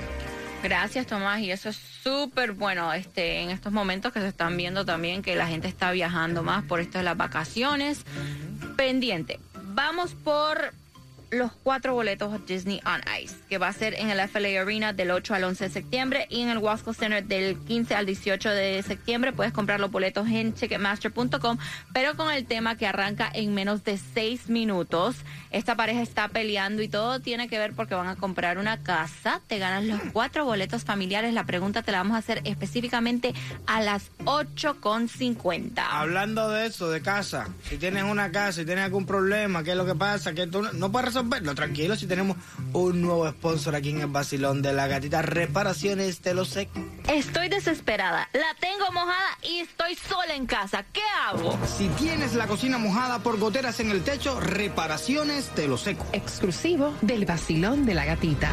Gracias, 0.63 1.08
Tomás. 1.08 1.41
Y 1.41 1.51
eso 1.51 1.70
es 1.70 1.75
súper 1.75 2.53
bueno 2.53 2.93
este, 2.93 3.41
en 3.41 3.50
estos 3.50 3.74
momentos 3.74 4.13
que 4.13 4.22
se 4.22 4.29
están 4.29 4.55
viendo 4.55 4.86
también 4.86 5.22
que 5.22 5.36
la 5.36 5.48
gente 5.48 5.67
está 5.67 5.91
viajando 5.91 6.41
más 6.41 6.63
por 6.63 6.79
esto 6.79 7.00
de 7.00 7.03
las 7.03 7.17
vacaciones. 7.17 8.05
Pendiente. 8.77 9.39
Vamos 9.74 10.13
por 10.13 10.74
los 11.34 11.52
cuatro 11.63 11.94
boletos 11.94 12.46
Disney 12.46 12.80
on 12.86 13.02
Ice, 13.22 13.36
que 13.50 13.58
va 13.58 13.68
a 13.68 13.74
ser 13.74 13.94
en 13.96 14.10
el 14.10 14.20
FLA 14.28 14.62
Arena 14.62 14.94
del 14.94 15.12
8 15.12 15.34
al 15.36 15.44
11 15.44 15.66
de 15.66 15.70
septiembre 15.70 16.28
y 16.30 16.42
en 16.42 16.50
el 16.50 16.58
Wasco 16.58 16.94
Center 16.94 17.24
del 17.25 17.58
15 17.60 17.96
al 17.96 18.06
18 18.06 18.50
de 18.50 18.84
septiembre. 18.84 19.34
Puedes 19.34 19.54
comprar 19.54 19.80
los 19.80 19.92
boletos 19.92 20.28
en 20.30 20.54
Ticketmaster.com, 20.54 21.58
pero 21.94 22.16
con 22.16 22.32
el 22.32 22.46
tema 22.46 22.75
que 22.78 22.88
arranca 22.88 23.30
en 23.34 23.54
menos 23.54 23.84
de 23.84 23.98
seis 23.98 24.50
minutos. 24.50 25.16
Esta 25.52 25.75
pareja 25.75 26.02
está 26.02 26.28
peleando 26.30 26.82
y 26.82 26.88
todo 26.88 27.20
tiene 27.20 27.48
que 27.48 27.60
ver 27.60 27.74
porque 27.74 27.94
van 27.96 28.08
a 28.08 28.16
comprar 28.16 28.58
una 28.58 28.82
casa. 28.82 29.40
Te 29.48 29.60
ganas 29.60 29.84
los 29.86 30.00
cuatro 30.12 30.46
boletos 30.46 30.84
familiares. 30.84 31.34
La 31.34 31.44
pregunta 31.44 31.84
te 31.84 31.92
la 31.92 32.00
vamos 32.00 32.16
a 32.16 32.20
hacer 32.20 32.42
específicamente 32.46 33.34
a 33.68 33.82
las 33.82 34.10
8.50. 34.25 35.74
Hablando 35.90 36.50
de 36.50 36.66
eso, 36.68 36.90
de 36.90 37.02
casa, 37.02 37.48
si 37.70 37.78
tienes 37.78 38.04
una 38.04 38.32
casa 38.32 38.62
y 38.62 38.66
tienes 38.66 38.86
algún 38.86 39.06
problema, 39.06 39.63
¿qué 39.63 39.72
es 39.72 39.78
lo 39.78 39.86
que 39.86 39.96
pasa? 39.96 40.34
Que 40.34 40.48
tú 40.48 40.62
no- 40.62 40.74
no 40.74 40.92
puedes 41.24 41.44
resolverlo. 41.44 41.56
Tranquilo, 41.56 41.96
si 41.96 42.08
tenemos 42.08 42.38
un 42.74 43.01
nuevo 43.01 43.30
sponsor 43.30 43.75
aquí 43.75 43.89
en 43.89 44.01
el 44.01 44.08
Basilón 44.08 44.62
de 44.62 44.74
la 44.74 44.88
Gatita 44.88 45.22
Reparaciones, 45.22 46.20
te 46.20 46.34
lo 46.34 46.46
sé. 46.46 46.70
Estoy 47.10 47.50
desesperada, 47.50 48.30
la 48.34 48.56
tengo 48.60 48.92
mojada 48.92 49.38
y 49.42 49.60
estoy 49.60 49.96
sola 49.96 50.36
en 50.36 50.46
casa. 50.46 50.86
¿Qué 50.92 51.01
hago? 51.27 51.58
Si 51.77 51.88
tienes 51.89 52.34
la 52.34 52.48
cocina 52.48 52.77
mojada 52.77 53.20
por 53.20 53.39
goteras 53.39 53.80
en 53.80 53.92
el 53.92 54.03
techo, 54.03 54.39
reparaciones 54.39 55.50
te 55.50 55.68
lo 55.68 55.77
seco. 55.77 56.06
Exclusivo 56.13 56.94
del 57.01 57.25
vacilón 57.25 57.86
de 57.86 57.94
la 57.94 58.06
gatita. 58.06 58.51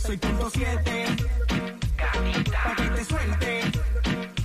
106.7. 0.07 1.17
Pa' 2.63 2.77
que 2.77 2.89
te 2.91 3.05
suelte. 3.05 3.61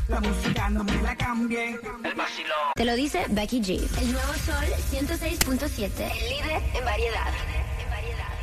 La 0.07 0.19
música 0.19 0.69
no 0.71 0.83
me 0.83 1.01
la 1.03 1.15
cambien. 1.15 1.79
El 2.03 2.15
vacilón. 2.15 2.73
Te 2.75 2.83
lo 2.83 2.95
dice 2.95 3.27
Becky 3.29 3.61
G. 3.61 4.01
El 4.01 4.11
nuevo 4.11 4.33
sol 4.33 4.65
106.7. 4.89 6.11
El 6.11 6.29
líder 6.29 6.63
en 6.73 6.83
variedad. 6.83 7.31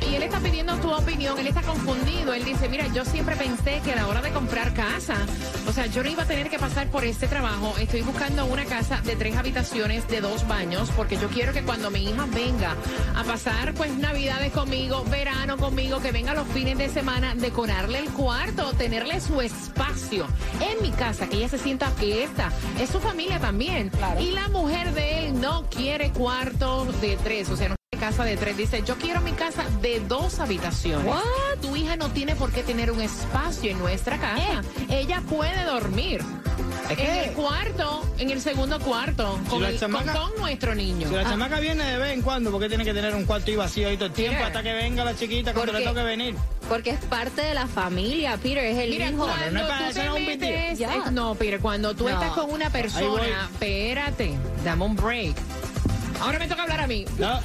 Y 0.07 0.15
él 0.15 0.23
está 0.23 0.39
pidiendo 0.39 0.75
tu 0.77 0.91
opinión, 0.91 1.37
él 1.39 1.47
está 1.47 1.61
confundido. 1.61 2.33
Él 2.33 2.43
dice, 2.45 2.69
mira, 2.69 2.87
yo 2.87 3.05
siempre 3.05 3.35
pensé 3.35 3.81
que 3.83 3.93
a 3.93 3.95
la 3.95 4.07
hora 4.07 4.21
de 4.21 4.31
comprar 4.31 4.73
casa, 4.73 5.15
o 5.67 5.71
sea, 5.71 5.85
yo 5.87 6.03
no 6.03 6.09
iba 6.09 6.23
a 6.23 6.25
tener 6.25 6.49
que 6.49 6.57
pasar 6.57 6.87
por 6.87 7.03
este 7.03 7.27
trabajo. 7.27 7.75
Estoy 7.79 8.01
buscando 8.01 8.45
una 8.45 8.65
casa 8.65 9.01
de 9.01 9.15
tres 9.15 9.35
habitaciones, 9.35 10.07
de 10.07 10.21
dos 10.21 10.47
baños, 10.47 10.89
porque 10.95 11.17
yo 11.17 11.27
quiero 11.29 11.53
que 11.53 11.63
cuando 11.63 11.91
mi 11.91 12.03
hija 12.03 12.25
venga 12.33 12.75
a 13.15 13.23
pasar 13.23 13.73
pues 13.73 13.91
navidades 13.97 14.51
conmigo, 14.51 15.03
verano 15.05 15.57
conmigo, 15.57 15.99
que 15.99 16.11
venga 16.11 16.33
los 16.33 16.47
fines 16.47 16.77
de 16.77 16.89
semana, 16.89 17.35
decorarle 17.35 17.99
el 17.99 18.09
cuarto, 18.09 18.73
tenerle 18.73 19.19
su 19.21 19.41
espacio 19.41 20.27
en 20.59 20.81
mi 20.81 20.91
casa, 20.91 21.27
que 21.27 21.37
ella 21.37 21.49
se 21.49 21.57
sienta 21.57 21.93
que 21.99 22.23
esta 22.23 22.51
es 22.79 22.89
su 22.89 22.99
familia 22.99 23.39
también. 23.39 23.91
Y 24.19 24.31
la 24.31 24.47
mujer 24.49 24.93
de 24.93 25.27
él 25.27 25.41
no 25.41 25.65
quiere 25.69 26.11
cuarto 26.11 26.85
de 27.01 27.17
tres, 27.17 27.49
o 27.49 27.57
sea, 27.57 27.69
no 27.69 27.78
casa 27.99 28.23
de 28.23 28.37
tres. 28.37 28.57
Dice, 28.57 28.81
yo 28.85 28.95
quiero 28.97 29.21
mi 29.21 29.31
casa 29.33 29.63
de 29.81 29.99
dos 30.01 30.39
habitaciones. 30.39 31.13
Tu 31.61 31.75
hija 31.75 31.95
no 31.97 32.09
tiene 32.09 32.35
por 32.35 32.51
qué 32.51 32.63
tener 32.63 32.91
un 32.91 33.01
espacio 33.01 33.69
en 33.71 33.79
nuestra 33.79 34.17
casa. 34.17 34.61
Ella 34.89 35.21
puede 35.29 35.63
dormir. 35.65 36.21
Es 36.89 36.97
En 36.97 37.15
el 37.29 37.31
cuarto, 37.33 38.03
en 38.17 38.31
el 38.31 38.41
segundo 38.41 38.79
cuarto, 38.79 39.39
con, 39.47 39.61
la 39.61 39.69
el- 39.69 39.79
con 39.79 39.91
chamaca- 39.91 40.13
todo 40.13 40.31
nuestro 40.39 40.73
niño. 40.73 41.07
Si 41.07 41.13
la 41.13 41.21
Ah, 41.21 41.29
chamaca 41.29 41.59
viene 41.59 41.83
de 41.83 41.97
vez 41.99 42.13
en 42.13 42.21
cuando, 42.23 42.49
¿por 42.51 42.59
qué 42.61 42.67
tiene 42.67 42.83
que 42.83 42.93
tener 42.95 43.13
un 43.13 43.25
cuarto 43.25 43.51
ahí 43.51 43.55
vacío 43.57 43.87
ahí 43.87 43.95
todo 43.95 44.07
el 44.07 44.13
tiempo 44.13 44.43
hasta 44.43 44.63
que 44.63 44.73
venga 44.73 45.05
la 45.05 45.15
chiquita 45.15 45.53
cuando 45.53 45.73
le 45.73 45.85
toque 45.85 46.01
venir? 46.01 46.35
Porque 46.67 46.91
es 46.91 46.99
parte 47.05 47.41
de 47.43 47.53
la 47.53 47.67
familia, 47.67 48.37
Peter, 48.37 48.63
es 48.65 48.77
el 48.79 48.89
Mira, 48.89 49.09
hijo. 49.09 49.25
cuando 49.27 49.51
no 49.51 49.59
es 49.61 49.65
para 49.67 49.79
tú 49.79 49.99
es 50.17 50.79
eh, 50.79 50.87
no, 51.11 51.35
pero 51.35 51.59
cuando 51.61 51.95
tú 51.95 52.05
No. 52.05 52.09
estás 52.09 52.31
con 52.31 52.49
una 52.51 52.69
persona, 52.71 53.49
espérate, 53.53 54.33
dame 54.65 54.85
un 54.85 54.95
break. 54.95 55.35
Ahora 56.21 56.37
me 56.39 56.47
toca 56.47 56.63
hablar 56.63 56.81
a 56.81 56.87
mí. 56.87 57.05
No. 57.17 57.39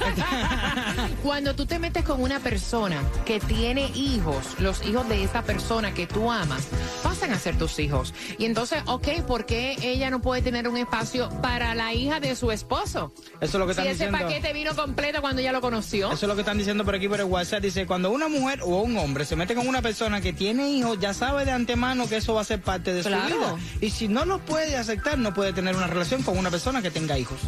Cuando 1.23 1.55
tú 1.55 1.65
te 1.65 1.79
metes 1.79 2.03
con 2.03 2.21
una 2.21 2.39
persona 2.39 3.01
que 3.25 3.39
tiene 3.39 3.87
hijos, 3.95 4.59
los 4.59 4.85
hijos 4.85 5.07
de 5.09 5.23
esa 5.23 5.43
persona 5.43 5.93
que 5.93 6.07
tú 6.07 6.31
amas, 6.31 6.67
pasan 7.03 7.31
a 7.31 7.39
ser 7.39 7.57
tus 7.57 7.79
hijos. 7.79 8.13
Y 8.37 8.45
entonces, 8.45 8.81
ok, 8.85 9.07
¿por 9.27 9.45
qué 9.45 9.77
ella 9.81 10.09
no 10.09 10.21
puede 10.21 10.41
tener 10.41 10.67
un 10.67 10.77
espacio 10.77 11.29
para 11.41 11.73
la 11.75 11.93
hija 11.93 12.19
de 12.19 12.35
su 12.35 12.51
esposo? 12.51 13.13
Eso 13.41 13.45
es 13.45 13.53
lo 13.53 13.67
que 13.67 13.73
Si 13.73 13.79
están 13.81 13.87
ese 13.87 14.05
diciendo. 14.05 14.17
paquete 14.27 14.53
vino 14.53 14.75
completo 14.75 15.21
cuando 15.21 15.41
ella 15.41 15.51
lo 15.51 15.61
conoció. 15.61 16.07
Eso 16.11 16.25
es 16.25 16.29
lo 16.29 16.35
que 16.35 16.41
están 16.41 16.57
diciendo 16.57 16.83
por 16.85 16.95
aquí 16.95 17.07
por 17.07 17.19
el 17.19 17.25
WhatsApp. 17.27 17.61
Dice, 17.61 17.85
cuando 17.85 18.11
una 18.11 18.27
mujer 18.27 18.59
o 18.63 18.81
un 18.81 18.97
hombre 18.97 19.25
se 19.25 19.35
mete 19.35 19.55
con 19.55 19.67
una 19.67 19.81
persona 19.81 20.21
que 20.21 20.33
tiene 20.33 20.69
hijos, 20.71 20.99
ya 20.99 21.13
sabe 21.13 21.45
de 21.45 21.51
antemano 21.51 22.07
que 22.07 22.17
eso 22.17 22.33
va 22.33 22.41
a 22.41 22.45
ser 22.45 22.61
parte 22.61 22.93
de 22.93 23.01
Claro. 23.03 23.29
su 23.29 23.35
vida. 23.35 23.55
Y 23.81 23.89
si 23.91 24.07
no 24.07 24.25
lo 24.25 24.39
puede 24.39 24.75
aceptar, 24.77 25.17
no 25.17 25.33
puede 25.33 25.53
tener 25.53 25.75
una 25.75 25.87
relación 25.87 26.23
con 26.23 26.37
una 26.37 26.51
persona 26.51 26.81
que 26.81 26.91
tenga 26.91 27.17
hijos. 27.17 27.39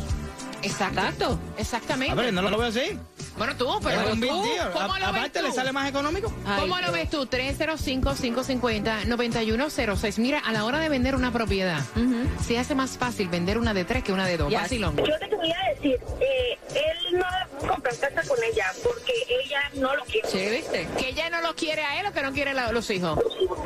Exacto. 0.64 1.40
Exactamente. 1.58 2.12
A 2.12 2.16
ver, 2.16 2.34
no 2.34 2.42
lo 2.42 2.58
veo 2.58 2.68
así. 2.70 2.98
Bueno, 3.38 3.56
tú, 3.56 3.68
pero 3.84 4.02
tú. 4.16 4.28
¿cómo 4.74 4.94
A- 4.94 5.00
lo 5.00 5.06
ves 5.14 5.18
Aparte, 5.18 5.40
tú? 5.40 5.46
le 5.46 5.52
sale 5.52 5.72
más 5.72 5.88
económico. 5.90 6.34
¿Cómo 6.60 6.76
Ay, 6.76 6.86
lo 6.86 6.92
ves 6.92 7.10
tú? 7.10 7.26
305-550-9106. 7.28 10.18
Mira, 10.20 10.40
a 10.40 10.52
la 10.52 10.66
hora 10.66 10.80
de 10.80 10.90
vender 10.90 11.16
una 11.16 11.32
propiedad, 11.32 11.80
se 12.46 12.58
hace 12.58 12.74
más 12.76 12.98
fácil 12.98 13.28
vender 13.30 13.58
una 13.60 13.74
de 13.74 13.86
tres 13.86 14.04
que 14.04 14.12
una 14.14 14.26
de 14.26 14.38
dos. 14.38 14.50
Yes. 14.50 14.70
Yo 14.72 14.92
te 15.20 15.30
quería 15.30 15.58
decir, 15.76 16.00
eh, 16.20 16.58
él 16.74 17.20
no 17.20 17.26
compra 17.58 17.92
casa 17.92 18.22
con 18.28 18.42
ella 18.44 18.72
porque 18.84 19.14
ella 19.30 19.62
no 19.76 19.96
lo 19.96 20.04
quiere. 20.06 20.28
Sí, 20.30 20.50
¿viste? 20.50 20.88
Que 20.98 21.10
ella 21.10 21.30
no 21.30 21.42
lo 21.42 21.54
quiere 21.56 21.84
a 21.84 22.00
él 22.00 22.06
o 22.08 22.14
que 22.14 22.22
no 22.22 22.32
quiere 22.34 22.54
la- 22.54 22.72
los 22.72 22.90
hijos. 22.90 23.20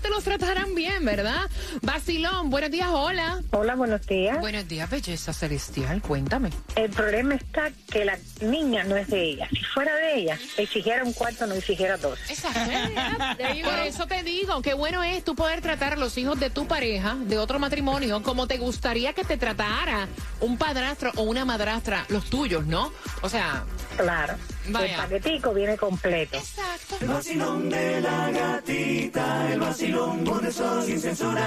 te 0.00 0.08
los 0.08 0.24
trataran 0.24 0.74
bien, 0.74 1.04
¿verdad? 1.04 1.50
Vacilón, 1.82 2.50
buenos 2.50 2.70
días, 2.70 2.88
hola. 2.90 3.40
Hola, 3.50 3.74
buenos 3.74 4.06
días. 4.06 4.38
Buenos 4.40 4.66
días, 4.68 4.88
belleza 4.88 5.32
celestial, 5.32 6.00
cuéntame. 6.00 6.50
El 6.76 6.90
problema 6.90 7.34
está 7.34 7.70
que 7.90 8.04
la 8.04 8.18
niña 8.40 8.84
no 8.84 8.96
es 8.96 9.08
de 9.08 9.22
ella. 9.22 9.48
Si 9.50 9.62
fuera 9.64 9.94
de 9.94 10.14
ella, 10.16 10.38
exigiera 10.56 11.04
un 11.04 11.12
cuarto, 11.12 11.46
no 11.46 11.54
exigiera 11.54 11.96
dos. 11.96 12.18
Exacto. 12.28 12.60
Por 13.64 13.78
eso 13.80 14.06
te 14.06 14.22
digo, 14.22 14.62
qué 14.62 14.74
bueno 14.74 15.02
es 15.02 15.24
tú 15.24 15.34
poder 15.34 15.60
tratar 15.60 15.94
a 15.94 15.96
los 15.96 16.16
hijos 16.16 16.38
de 16.38 16.50
tu 16.50 16.66
pareja, 16.66 17.16
de 17.16 17.38
otro 17.38 17.58
matrimonio, 17.58 18.22
como 18.22 18.46
te 18.46 18.58
gustaría 18.58 19.12
que 19.12 19.24
te 19.24 19.36
tratara 19.36 20.08
un 20.40 20.56
padrastro 20.56 21.12
o 21.16 21.22
una 21.22 21.44
madrastra, 21.44 22.06
los 22.08 22.30
tuyos, 22.30 22.66
¿no? 22.66 22.92
O 23.22 23.28
sea, 23.28 23.64
Claro. 23.96 24.34
Vaya. 24.68 24.94
El 24.94 25.00
paquetico 25.00 25.52
viene 25.54 25.76
completo. 25.76 26.36
exacto. 26.36 26.96
El 27.00 27.08
vacilón 27.08 27.68
de 27.70 28.00
la 28.00 28.30
gatita, 28.30 29.52
el 29.52 29.60
vacilón 29.60 30.24
por 30.24 30.46
eso 30.46 30.82
sin 30.82 31.00
censura. 31.00 31.46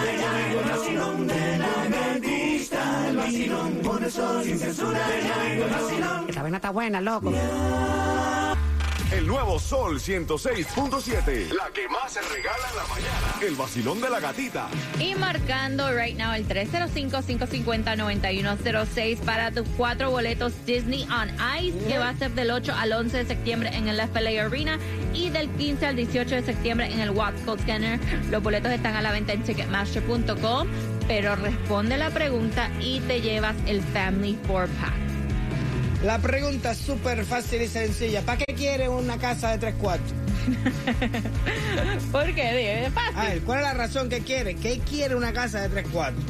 El 0.52 0.70
vacilón 0.70 1.28
de 1.28 1.58
la 1.58 1.88
gatita, 1.90 3.10
el 3.10 3.18
vacilón 3.18 3.74
por 3.84 4.04
eso 4.04 4.44
sin 4.44 4.60
censura. 4.60 5.00
El 5.52 5.70
vacilón. 5.70 6.26
Esta 6.30 6.42
vaina 6.42 6.58
está 6.58 6.70
buena, 6.72 7.02
loco. 7.02 7.32
El 9.12 9.28
nuevo 9.28 9.60
Sol 9.60 10.00
106.7. 10.00 11.52
La 11.54 11.70
que 11.74 11.88
más 11.88 12.14
se 12.14 12.22
regala 12.22 12.68
en 12.70 12.76
la 12.76 12.88
mañana. 12.88 13.36
El 13.42 13.56
vacilón 13.56 14.02
de 14.02 14.10
la 14.10 14.20
gatita. 14.20 14.68
Y 15.00 15.14
marcando 15.16 15.92
right 15.92 16.18
now 16.18 16.34
el 16.34 16.48
305-550-9106 16.48 19.20
para 19.20 19.52
tus 19.52 19.68
cuatro 19.78 20.10
boletos 20.10 20.54
Disney 20.66 21.04
on 21.04 21.30
Ice, 21.62 21.78
que 21.88 22.00
va 22.00 22.10
a 22.10 22.18
ser 22.18 22.32
del 22.32 22.50
8 22.52 22.74
al 22.76 22.92
11 22.94 23.18
de 23.18 23.26
septiembre 23.26 23.70
en 23.74 23.88
el 23.88 24.02
FLA 24.02 24.46
Arena 24.46 24.80
y 25.14 25.30
del 25.30 25.50
15 25.50 25.86
al 25.86 25.96
18 25.96 26.36
de 26.36 26.44
septiembre 26.44 26.92
en 26.92 27.00
el 27.00 27.12
Watts 27.12 27.42
Scanner. 27.62 28.00
Los 28.32 28.42
boletos 28.42 28.72
están 28.72 28.96
a 28.96 29.02
la 29.02 29.12
venta 29.12 29.34
en 29.34 29.44
ticketmaster.com, 29.44 30.68
pero 31.08 31.36
responde 31.36 31.98
la 31.98 32.10
pregunta 32.10 32.72
y 32.80 33.02
te 33.02 33.22
llevas 33.22 33.56
el 33.68 33.82
Family 33.82 34.40
4-Pack. 34.48 35.13
La 36.04 36.20
pregunta 36.20 36.72
es 36.72 36.80
súper 36.80 37.24
fácil 37.24 37.62
y 37.62 37.68
sencilla. 37.68 38.22
¿Para 38.24 38.40
qué 38.40 38.54
quiere 38.54 38.90
una 38.90 39.18
casa 39.18 39.52
de 39.52 39.58
tres 39.58 39.76
cuartos? 39.76 40.14
¿Por 42.12 42.36
qué? 42.36 42.86
Es 42.86 42.94
fácil. 42.94 43.18
A 43.18 43.30
ver, 43.30 43.42
¿cuál 43.44 43.60
es 43.60 43.66
la 43.66 43.74
razón 43.74 44.10
que 44.10 44.20
quiere? 44.20 44.56
¿Qué 44.56 44.80
quiere 44.80 45.16
una 45.16 45.32
casa 45.32 45.62
de 45.62 45.70
tres 45.70 45.88
cuartos? 45.88 46.24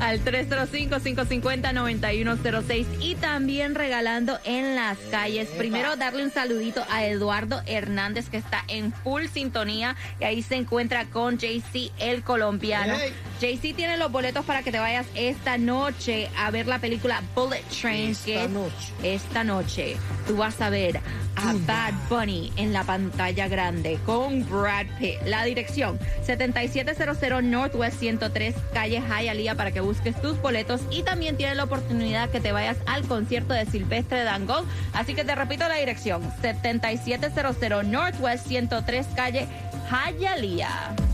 al 0.00 0.24
305-550-9106 0.24 2.86
y 3.00 3.14
también 3.14 3.74
regalando 3.74 4.38
en 4.44 4.76
las 4.76 4.98
calles. 5.10 5.48
Primero 5.50 5.96
darle 5.96 6.24
un 6.24 6.30
saludito 6.30 6.84
a 6.90 7.06
Eduardo 7.06 7.62
Hernández 7.66 8.28
que 8.28 8.36
está 8.36 8.62
en 8.68 8.92
full 8.92 9.24
sintonía 9.32 9.96
y 10.20 10.24
ahí 10.24 10.42
se 10.42 10.56
encuentra 10.56 11.06
con 11.06 11.38
JC 11.38 11.90
el 11.98 12.22
colombiano. 12.22 12.92
Hey. 12.98 13.14
JC 13.40 13.74
tiene 13.74 13.96
los 13.96 14.10
boletos 14.10 14.44
para 14.44 14.62
que 14.62 14.70
te 14.70 14.78
vayas 14.78 15.06
esta 15.14 15.58
noche 15.58 16.30
a 16.36 16.50
ver 16.50 16.66
la 16.66 16.78
película 16.78 17.22
Bullet 17.34 17.62
Train. 17.80 18.10
Esta 18.10 18.24
que 18.24 18.44
es 18.44 18.50
noche. 18.50 18.92
esta 19.02 19.44
noche 19.44 19.96
tú 20.26 20.36
vas 20.36 20.60
a 20.60 20.70
ver 20.70 21.00
a 21.36 21.52
Bad 21.66 21.94
Bunny 22.08 22.52
en 22.56 22.72
la 22.72 22.84
pantalla 22.84 23.48
grande 23.48 23.98
con 24.06 24.48
Brad 24.48 24.86
Pitt. 24.98 25.20
La 25.26 25.44
dirección 25.44 25.98
7700 26.22 27.42
Northwest 27.42 27.98
103 27.98 28.54
calle 28.72 29.02
Hialeah 29.02 29.54
para 29.54 29.72
que 29.72 29.80
busques 29.80 30.20
tus 30.20 30.40
boletos 30.40 30.80
y 30.90 31.02
también 31.02 31.36
tienes 31.36 31.56
la 31.56 31.64
oportunidad 31.64 32.30
que 32.30 32.40
te 32.40 32.52
vayas 32.52 32.76
al 32.86 33.02
concierto 33.02 33.52
de 33.52 33.66
Silvestre 33.66 34.22
Dangond. 34.24 34.68
Así 34.92 35.14
que 35.14 35.24
te 35.24 35.34
repito 35.34 35.66
la 35.68 35.76
dirección 35.76 36.22
7700 36.40 37.84
Northwest 37.84 38.46
103 38.46 39.06
calle 39.14 39.48
Hialeah. 39.90 41.13